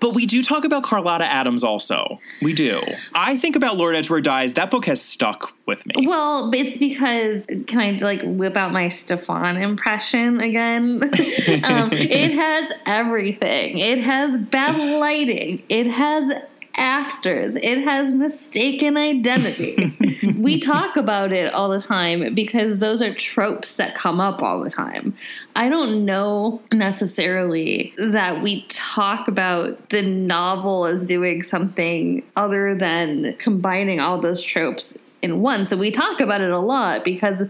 [0.00, 2.18] But we do talk about Carlotta Adams also.
[2.42, 2.80] We do.
[3.14, 4.54] I think about Lord Edgware Dies.
[4.54, 6.06] That book has stuck with me.
[6.06, 11.02] Well, it's because can I like whip out my Stefan impression again?
[11.02, 13.78] um, it has everything.
[13.78, 15.62] It has bad lighting.
[15.68, 16.32] It has
[16.78, 17.56] actors.
[17.56, 19.94] It has mistaken identity.
[20.38, 24.62] we talk about it all the time because those are tropes that come up all
[24.62, 25.14] the time.
[25.56, 33.34] I don't know necessarily that we talk about the novel as doing something other than
[33.38, 35.66] combining all those tropes in one.
[35.66, 37.42] So we talk about it a lot because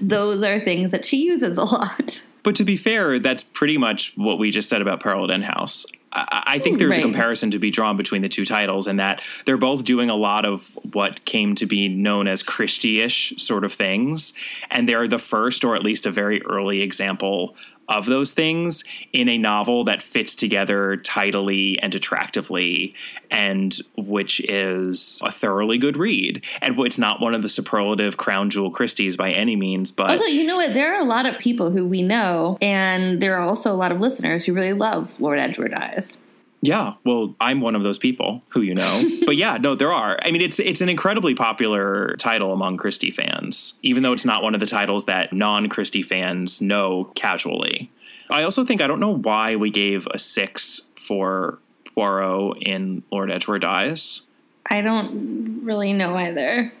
[0.00, 2.22] those are things that she uses a lot.
[2.48, 5.44] But to be fair, that's pretty much what we just said about Peril at End
[5.44, 5.84] House.
[6.12, 9.20] I, I think there's a comparison to be drawn between the two titles, and that
[9.44, 13.74] they're both doing a lot of what came to be known as Christie-ish sort of
[13.74, 14.32] things,
[14.70, 17.54] and they're the first, or at least a very early example
[17.88, 22.94] of those things in a novel that fits together tidily and attractively,
[23.30, 26.44] and which is a thoroughly good read.
[26.60, 30.26] And it's not one of the superlative crown jewel Christies by any means, but Although,
[30.26, 30.74] you know what?
[30.74, 33.92] There are a lot of people who we know, and there are also a lot
[33.92, 36.18] of listeners who really love Lord Edgware Dies.
[36.60, 39.02] Yeah, well, I'm one of those people who you know.
[39.26, 40.18] but yeah, no, there are.
[40.22, 44.42] I mean, it's it's an incredibly popular title among Christie fans, even though it's not
[44.42, 47.90] one of the titles that non-Christie fans know casually.
[48.30, 51.58] I also think I don't know why we gave a 6 for
[51.94, 54.22] Poirot in Lord Edgware Dies.
[54.68, 56.72] I don't really know either.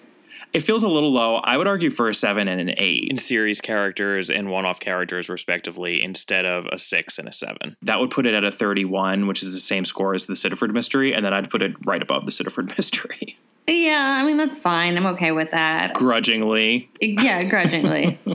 [0.52, 1.36] It feels a little low.
[1.36, 5.28] I would argue for a 7 and an 8 in series characters and one-off characters
[5.28, 7.76] respectively instead of a 6 and a 7.
[7.82, 10.72] That would put it at a 31, which is the same score as the Sittaford
[10.72, 13.36] mystery, and then I'd put it right above the Sittaford mystery.
[13.66, 14.96] Yeah, I mean, that's fine.
[14.96, 15.92] I'm okay with that.
[15.94, 16.90] grudgingly.
[17.00, 18.18] Yeah, grudgingly.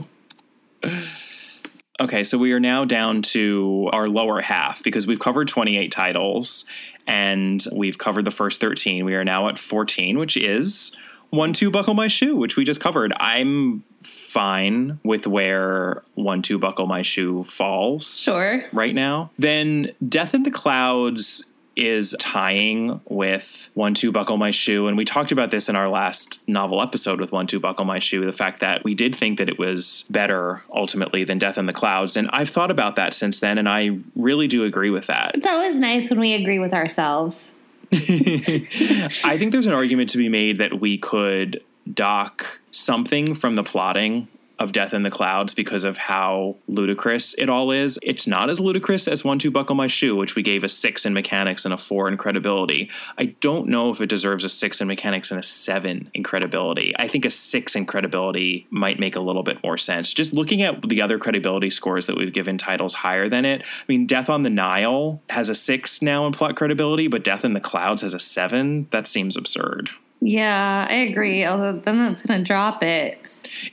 [2.02, 6.64] Okay, so we are now down to our lower half because we've covered 28 titles
[7.06, 9.04] and we've covered the first 13.
[9.04, 10.90] We are now at 14, which is
[11.34, 13.12] One Two Buckle My Shoe, which we just covered.
[13.18, 18.64] I'm fine with where One Two Buckle My Shoe falls sure.
[18.72, 19.30] right now.
[19.38, 21.44] Then Death in the Clouds
[21.76, 24.86] is tying with One Two Buckle My Shoe.
[24.86, 27.98] And we talked about this in our last novel episode with One Two Buckle My
[27.98, 31.66] Shoe the fact that we did think that it was better ultimately than Death in
[31.66, 32.16] the Clouds.
[32.16, 35.32] And I've thought about that since then, and I really do agree with that.
[35.34, 37.54] It's always nice when we agree with ourselves.
[37.92, 43.62] I think there's an argument to be made that we could dock something from the
[43.62, 47.98] plotting of Death in the Clouds because of how ludicrous it all is.
[48.02, 51.04] It's not as ludicrous as One Two Buckle My Shoe, which we gave a six
[51.04, 52.90] in mechanics and a four in credibility.
[53.18, 56.92] I don't know if it deserves a six in mechanics and a seven in credibility.
[56.98, 60.12] I think a six in credibility might make a little bit more sense.
[60.12, 63.62] Just looking at the other credibility scores that we've given titles higher than it.
[63.62, 67.44] I mean, Death on the Nile has a six now in plot credibility, but Death
[67.44, 68.88] in the Clouds has a seven.
[68.90, 69.90] That seems absurd.
[70.26, 71.44] Yeah, I agree.
[71.44, 73.18] Although then that's going to drop it.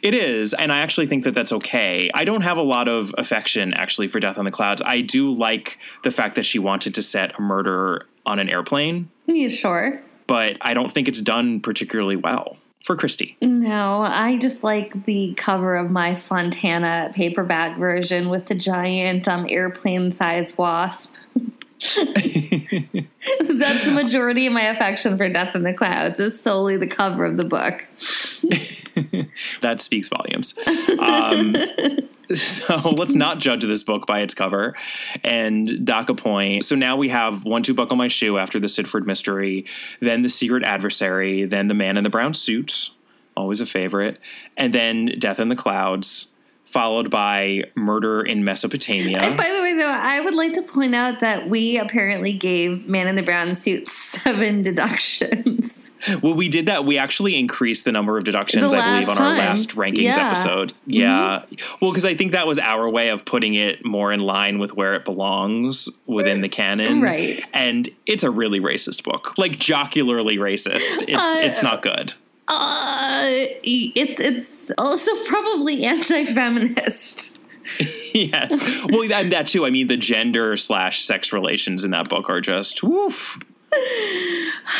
[0.01, 2.11] It is, and I actually think that that's okay.
[2.13, 4.81] I don't have a lot of affection actually for Death on the Clouds.
[4.85, 9.09] I do like the fact that she wanted to set a murder on an airplane,
[9.27, 10.01] Yeah, sure.
[10.27, 13.37] but I don't think it's done particularly well for Christie.
[13.41, 19.45] No, I just like the cover of my Fontana paperback version with the giant um,
[19.49, 21.13] airplane sized wasp.
[21.95, 27.25] That's the majority of my affection for Death in the Clouds is solely the cover
[27.25, 27.87] of the book.
[29.61, 30.53] that speaks volumes.
[30.99, 31.55] Um,
[32.35, 34.75] so let's not judge this book by its cover
[35.23, 36.65] and dock a point.
[36.65, 39.65] So now we have One Two Buckle My Shoe after the Sittaford mystery,
[39.99, 42.91] then The Secret Adversary, then The Man in the Brown Suit,
[43.35, 44.19] always a favorite,
[44.55, 46.27] and then Death in the Clouds
[46.71, 49.19] followed by Murder in Mesopotamia.
[49.19, 52.87] And by the way, though, I would like to point out that we apparently gave
[52.87, 55.91] Man in the Brown Suit seven deductions.
[56.23, 56.85] Well, we did that.
[56.85, 59.37] We actually increased the number of deductions, I believe, on last our time.
[59.37, 60.27] last rankings Yeah.
[60.31, 60.73] episode.
[60.87, 61.43] Yeah.
[61.79, 64.73] Well, because I think that was our way of putting it more in line with
[64.73, 67.01] where it belongs within the canon.
[67.01, 67.43] Right.
[67.53, 71.03] And it's a really racist book, like jocularly racist.
[71.07, 72.13] It's Uh, it's not good.
[72.51, 73.27] Uh,
[73.63, 77.39] it's it's also probably anti-feminist.
[78.13, 78.85] yes.
[78.89, 79.65] Well, that, that too.
[79.65, 83.39] I mean, the gender slash sex relations in that book are just woof.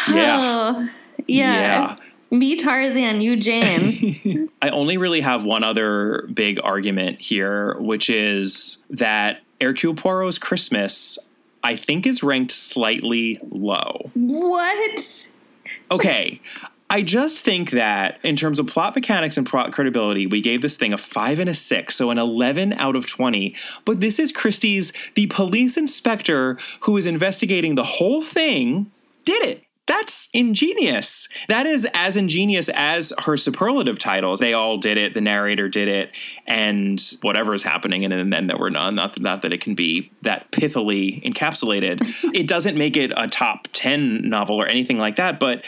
[0.10, 0.88] Yeah.
[1.23, 1.97] Oh, yeah.
[2.31, 4.49] Me Tarzan, you Jane.
[4.62, 11.19] I only really have one other big argument here, which is that Hercule Poirot's Christmas,
[11.63, 14.10] I think, is ranked slightly low.
[14.13, 15.31] what?
[15.91, 16.41] Okay.
[16.91, 20.75] I just think that in terms of plot mechanics and plot credibility, we gave this
[20.75, 23.56] thing a five and a six, so an 11 out of 20.
[23.86, 28.91] But this is Christie's, the police inspector who is investigating the whole thing,
[29.23, 29.63] did it.
[29.88, 31.30] That's ingenious.
[31.47, 34.41] That is as ingenious as her superlative titles.
[34.41, 35.13] They all did it.
[35.13, 36.12] The narrator did it,
[36.45, 38.95] and whatever is happening, and then there were none.
[38.95, 42.01] Not, not that it can be that pithily encapsulated.
[42.34, 45.63] it doesn't make it a top 10 novel or anything like that, but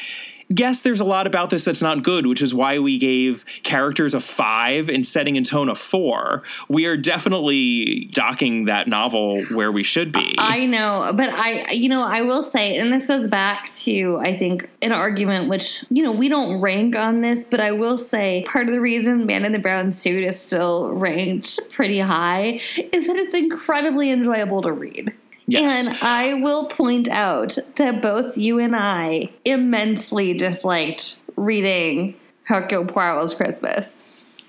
[0.58, 4.14] yes, there's a lot about this that's not good, which is why we gave characters
[4.14, 6.44] a five and setting and tone a four.
[6.68, 10.36] We are definitely docking that novel where we should be.
[10.38, 14.38] I know, but I, you know, I will say, and this goes back to, I
[14.38, 18.44] think, an argument which, you know, we don't rank on this, but I will say
[18.48, 22.60] part of the reason Man in the Brown Suit is still ranked pretty high
[22.92, 25.14] is that it's incredibly enjoyable to read.
[25.48, 25.88] Yes.
[25.88, 33.34] And I will point out that both you and I immensely disliked reading Hercule Poirot's
[33.34, 34.04] Christmas.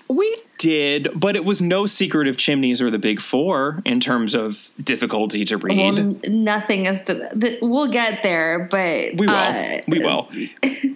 [0.09, 4.33] we did, but it was no secret of chimneys or the big four in terms
[4.33, 5.77] of difficulty to read.
[5.77, 7.59] Well, nothing is the, the.
[7.61, 9.33] We'll get there, but We will.
[9.35, 10.29] uh, we will.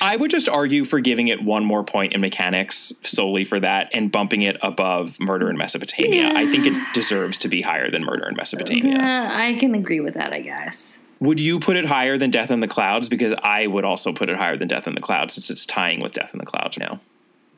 [0.00, 3.90] I would just argue for giving it one more point in mechanics solely for that
[3.92, 6.22] and bumping it above Murder in Mesopotamia.
[6.22, 6.32] Yeah.
[6.36, 8.98] I think it deserves to be higher than Murder in Mesopotamia.
[8.98, 10.98] Uh, I can agree with that, I guess.
[11.20, 13.08] Would you put it higher than Death in the Clouds?
[13.08, 16.00] Because I would also put it higher than Death in the Clouds since it's tying
[16.00, 17.00] with Death in the Clouds now.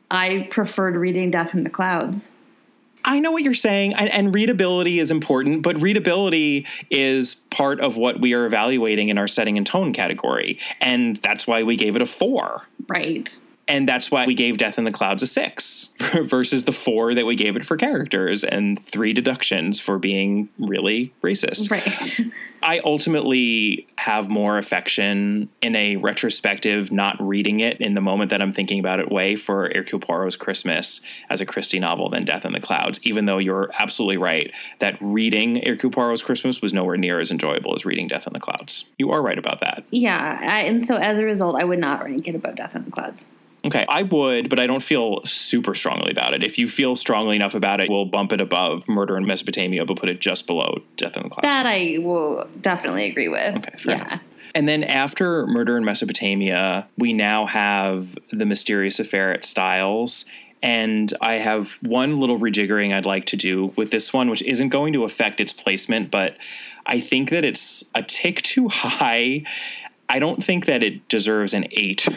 [0.09, 2.29] I preferred reading Death in the Clouds.
[3.03, 7.97] I know what you're saying, and, and readability is important, but readability is part of
[7.97, 10.59] what we are evaluating in our setting and tone category.
[10.79, 12.67] And that's why we gave it a four.
[12.87, 13.37] Right.
[13.71, 15.91] And that's why we gave Death in the Clouds a six
[16.23, 21.13] versus the four that we gave it for characters and three deductions for being really
[21.23, 21.71] racist.
[21.71, 22.19] Right.
[22.63, 28.41] I ultimately have more affection in a retrospective, not reading it in the moment that
[28.41, 32.43] I'm thinking about it way for Hercule Poirot's Christmas as a Christie novel than Death
[32.43, 36.97] in the Clouds, even though you're absolutely right that reading Hercule Poirot's Christmas was nowhere
[36.97, 38.83] near as enjoyable as reading Death in the Clouds.
[38.97, 39.85] You are right about that.
[39.91, 40.39] yeah.
[40.41, 42.91] I, and so as a result, I would not rank it above Death in the
[42.91, 43.25] Clouds.
[43.63, 46.43] Okay, I would, but I don't feel super strongly about it.
[46.43, 49.97] If you feel strongly enough about it, we'll bump it above Murder in Mesopotamia, but
[49.97, 51.43] put it just below Death in the Clouds.
[51.43, 53.57] That I will definitely agree with.
[53.57, 54.05] Okay, fair yeah.
[54.05, 54.23] enough.
[54.55, 60.25] And then after Murder in Mesopotamia, we now have The Mysterious Affair at Styles.
[60.63, 64.69] And I have one little rejiggering I'd like to do with this one, which isn't
[64.69, 66.37] going to affect its placement, but
[66.85, 69.43] I think that it's a tick too high.
[70.09, 72.07] I don't think that it deserves an eight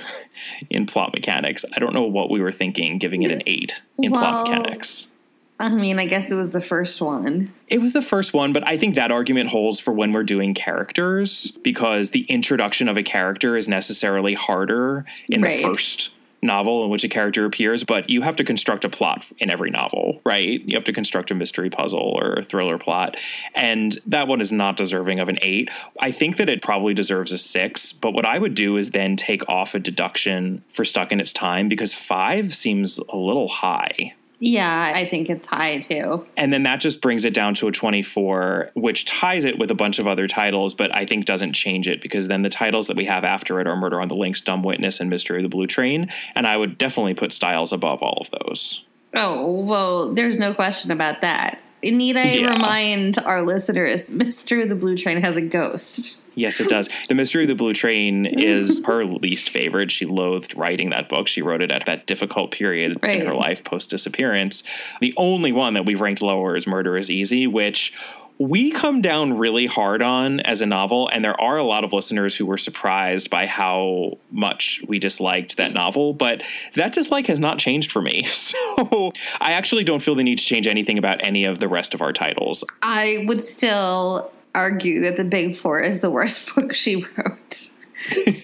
[0.71, 1.65] in plot mechanics.
[1.75, 5.09] I don't know what we were thinking giving it an eight in plot mechanics.
[5.61, 7.55] I mean, I guess it was the first one.
[7.69, 10.53] It was the first one, but I think that argument holds for when we're doing
[10.53, 15.59] characters because the introduction of a character is necessarily harder in Right.
[15.59, 16.14] the first
[16.45, 19.71] novel in which a character appears, but you have to construct a plot in every
[19.71, 20.61] novel, right?
[20.65, 23.17] You have to construct a mystery puzzle or a thriller plot.
[23.55, 25.71] And that one is not deserving of an eight.
[26.01, 29.17] I think that it probably deserves a six, but what I would do is then
[29.17, 34.15] take off a deduction for stuck in its time because five seems a little high.
[34.47, 36.27] Yeah, I think it's high too.
[36.37, 39.75] And then that just brings it down to a 24, which ties it with a
[39.75, 42.97] bunch of other titles, but I think doesn't change it because then the titles that
[42.97, 45.49] we have after it are Murder on the Links, Dumb Witness, and Mystery of the
[45.49, 46.11] Blue Train.
[46.35, 48.85] And I would definitely put Styles above all of those.
[49.15, 51.61] Oh, well, there's no question about that.
[51.83, 52.53] Need I Yeah.
[52.53, 56.19] remind our listeners, Mystery of the Blue Train has a ghost.
[56.35, 56.89] Yes, it does.
[57.09, 59.91] The Mystery of the Blue Train is her least favorite.
[59.93, 61.29] She loathed writing that book.
[61.29, 63.21] She wrote it at that difficult period Right.
[63.21, 64.63] in her life post disappearance.
[65.01, 67.93] The only one that we've ranked lower is Murder is Easy, which
[68.37, 71.09] we come down really hard on as a novel.
[71.13, 75.57] And there are a lot of listeners who were surprised by how much we disliked
[75.57, 76.13] that novel.
[76.15, 76.43] But
[76.75, 78.27] that dislike has not changed for me.
[78.75, 81.95] So I actually don't feel the need to change anything about any of the rest
[81.95, 82.65] of our titles.
[82.83, 87.71] I would still argue that The Big Four is the worst book she wrote.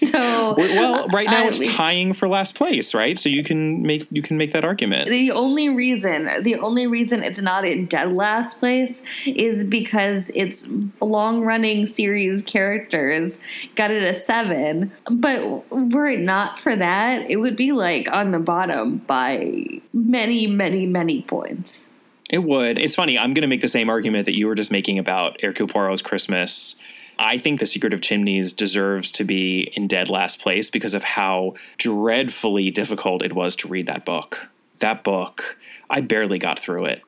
[0.09, 3.19] So, Well, right now I- it's tying for last place, right?
[3.19, 5.07] So you can make you can make that argument.
[5.07, 10.67] the only reason the only reason it's not in dead last place is because its
[10.99, 13.37] long running series characters
[13.75, 18.31] got it a seven but were it not for that it would be like on
[18.31, 21.85] the bottom by many many many points
[22.31, 22.77] It would.
[22.77, 23.19] It's funny.
[23.19, 26.01] I'm going to make the same argument that you were just making about Hercule Poirot's
[26.01, 26.75] Christmas.
[27.19, 31.03] I think The Secret of Chimneys deserves to be in dead last place because of
[31.03, 34.47] how dreadfully difficult it was to read that book.
[34.79, 35.57] That book,
[35.89, 37.03] I barely got through it.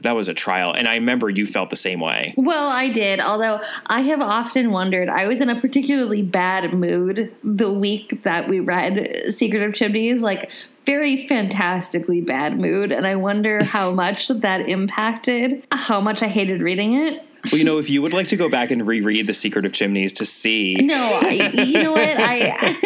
[0.00, 0.72] That was a trial.
[0.72, 2.34] And I remember you felt the same way.
[2.36, 7.32] well i did although i have often wondered i was in a particularly bad mood
[7.44, 10.50] the week that we read secret of chimneys like
[10.86, 16.60] very fantastically bad mood and i wonder how much that impacted how much i hated
[16.62, 19.34] reading it Well, you know, if you would like to go back and reread The
[19.34, 22.16] Secret of Chimneys to see No, I, you know what?
[22.16, 22.76] I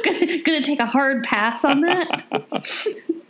[0.04, 2.24] gonna, gonna take a hard pass on that.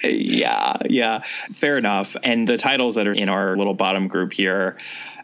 [0.02, 1.22] yeah, yeah,
[1.52, 2.14] fair enough.
[2.22, 4.76] And the titles that are in our little bottom group here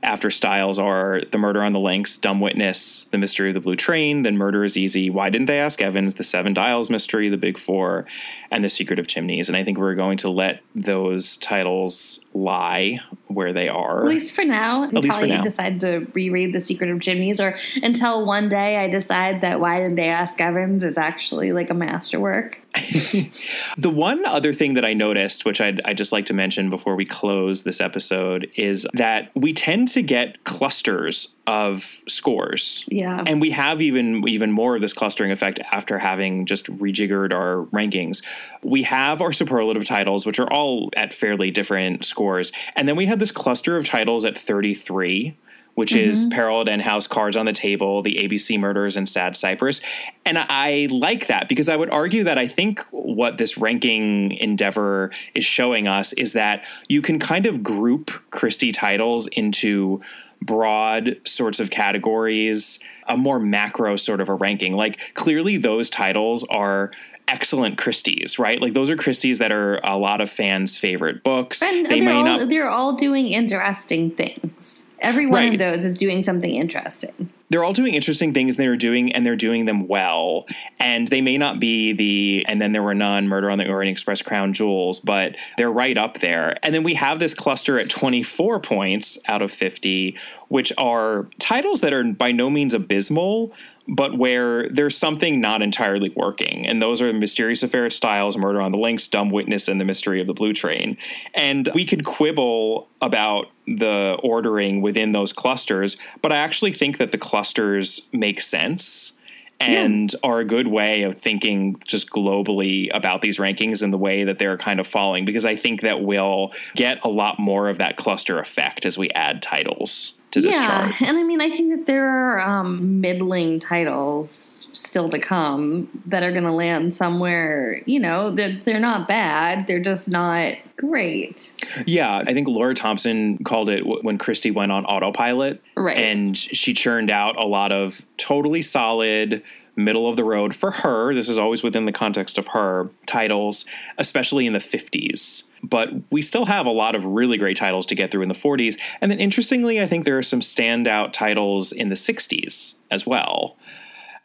[0.03, 3.77] after Styles are The Murder on the Links, Dumb Witness, The Mystery of the Blue
[3.77, 7.37] Train, then Murder is Easy, Why Didn't They Ask Evans, The Seven Dials Mystery, The
[7.37, 8.07] Big Four,
[8.51, 9.49] and The Secret of Chimneys.
[9.49, 14.05] And I think we're going to let those titles lie where they are.
[14.05, 15.43] At least for now, until least for I now.
[15.43, 19.61] decide decide to reread The Secret of Chimneys, or until one day I decide that
[19.61, 22.61] Why Didn't They Ask Evans is actually like a masterwork.
[23.77, 26.97] The one other thing that I noticed, which I'd, I'd just like to mention before
[26.97, 32.85] we close this episode, is that we tend to get clusters of scores.
[32.89, 33.23] Yeah.
[33.27, 37.67] And we have even even more of this clustering effect after having just rejiggered our
[37.67, 38.23] rankings.
[38.63, 42.53] We have our superlative titles, which are all at fairly different scores.
[42.77, 45.37] And then we have this cluster of titles at 33
[45.79, 46.31] which is mm-hmm.
[46.31, 49.81] Peril at End House, Cards on the Table, The ABC Murders, and Sad Cypress.
[50.27, 55.13] And I like that because I would argue that I think what this ranking endeavor
[55.37, 60.01] is showing us is that you can kind of group Christie titles into
[60.43, 64.73] broad sorts of categories, a more macro sort of a ranking.
[64.73, 66.91] Like clearly those titles are
[67.29, 68.61] excellent Christies, right?
[68.61, 71.63] Like those are Christies that are a lot of fans' favorite books.
[71.63, 74.85] and they they're may all not they're all doing interesting things.
[75.01, 75.53] Every one Right.
[75.53, 77.31] of those is doing something interesting.
[77.51, 80.45] they're all doing interesting things they're doing and they're doing them well
[80.79, 83.91] and they may not be the and then there were none murder on the orient
[83.91, 87.89] express crown jewels but they're right up there and then we have this cluster at
[87.89, 90.15] 24 points out of 50
[90.49, 93.51] which are titles that are by no means abysmal
[93.89, 96.67] but where there's something not entirely working.
[96.67, 100.21] And those are mysterious affair styles murder on the links dumb witness and the mystery
[100.21, 100.99] of the blue train.
[101.35, 107.13] And we could quibble about the ordering within those clusters but i actually think that
[107.13, 109.13] the clusters make sense
[109.61, 114.25] and are a good way of thinking just globally about these rankings and the way
[114.25, 117.79] that they're kind of falling because I think that we'll get a lot more of
[117.79, 121.75] that cluster effect as we add titles to this yeah, and I mean, I think
[121.75, 127.83] that there are um, middling titles still to come that are going to land somewhere.
[127.87, 129.67] You know, they're, they're not bad.
[129.67, 131.53] They're just not great.
[131.87, 135.63] Yeah, I think Laura Thompson called it w- when Christie went on autopilot.
[135.77, 135.97] Right.
[135.97, 139.43] And she churned out a lot of totally solid,
[139.79, 141.15] middle of the road for her.
[141.15, 143.65] This is always within the context of her titles,
[143.97, 145.45] especially in the 50s.
[145.63, 148.35] But we still have a lot of really great titles to get through in the
[148.35, 148.79] 40s.
[149.01, 153.57] And then interestingly, I think there are some standout titles in the 60s as well.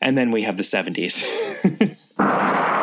[0.01, 1.23] And then we have the 70s.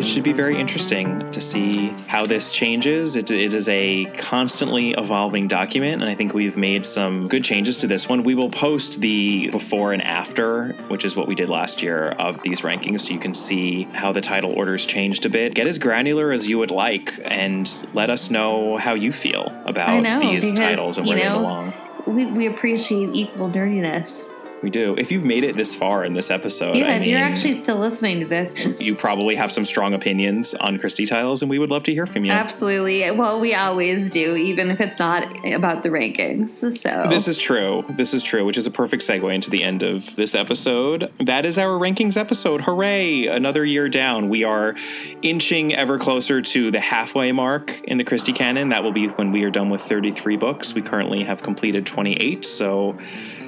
[0.00, 3.16] it should be very interesting to see how this changes.
[3.16, 7.76] It, it is a constantly evolving document, and I think we've made some good changes
[7.78, 8.22] to this one.
[8.22, 12.42] We will post the before and after, which is what we did last year, of
[12.42, 15.54] these rankings so you can see how the title orders changed a bit.
[15.54, 20.02] Get as granular as you would like, and let us know how you feel about
[20.02, 21.74] know, these because, titles and where they belong.
[22.06, 24.24] We, we appreciate equal nerdiness.
[24.62, 24.94] We do.
[24.98, 27.78] If you've made it this far in this episode, Yeah, I if you're actually still
[27.78, 31.70] listening to this, you probably have some strong opinions on Christie titles, and we would
[31.70, 32.30] love to hear from you.
[32.32, 33.10] absolutely.
[33.10, 36.50] Well, we always do, even if it's not about the rankings.
[36.80, 37.84] So This is true.
[37.90, 41.10] This is true, which is a perfect segue into the end of this episode.
[41.20, 42.60] That is our rankings episode.
[42.60, 43.26] Hooray!
[43.28, 44.28] Another year down.
[44.28, 44.74] We are
[45.22, 48.68] inching ever closer to the halfway mark in the Christie canon.
[48.68, 50.74] That will be when we are done with 33 books.
[50.74, 52.98] We currently have completed 28, so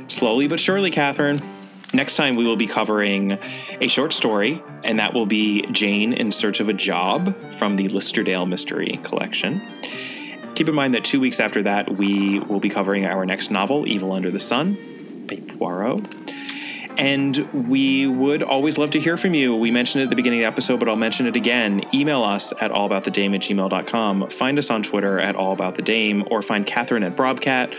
[0.09, 1.43] slowly but surely, Catherine.
[1.95, 3.39] Next time, we will be covering
[3.81, 7.89] a short story, and that will be Jane in Search of a Job from the
[7.89, 9.61] Listerdale Mystery Collection.
[10.55, 13.87] Keep in mind that two weeks after that, we will be covering our next novel,
[13.87, 16.15] Evil Under the Sun, by Poirot.
[16.99, 17.37] And
[17.69, 19.55] we would always love to hear from you.
[19.57, 21.85] We mentioned it at the beginning of the episode, but I'll mention it again.
[21.95, 24.29] Email us at allaboutthedame at gmail.com.
[24.29, 27.75] Find us on Twitter at allaboutthedame, or find Catherine at Brobcat.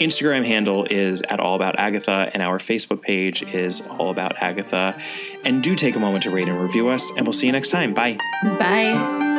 [0.00, 4.98] Instagram handle is at All About Agatha, and our Facebook page is All About Agatha.
[5.44, 7.68] And do take a moment to rate and review us, and we'll see you next
[7.68, 7.92] time.
[7.92, 8.16] Bye.
[8.42, 9.29] bye.